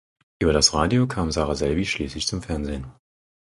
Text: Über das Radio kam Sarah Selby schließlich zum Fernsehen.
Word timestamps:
Über 0.41 0.51
das 0.51 0.73
Radio 0.73 1.05
kam 1.07 1.29
Sarah 1.31 1.53
Selby 1.53 1.85
schließlich 1.85 2.25
zum 2.25 2.41
Fernsehen. 2.41 2.87